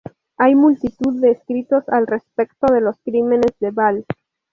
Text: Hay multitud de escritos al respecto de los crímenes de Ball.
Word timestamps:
Hay 0.39 0.55
multitud 0.55 1.21
de 1.21 1.29
escritos 1.29 1.87
al 1.89 2.07
respecto 2.07 2.65
de 2.73 2.81
los 2.81 2.95
crímenes 3.05 3.51
de 3.59 3.69
Ball. 3.69 4.03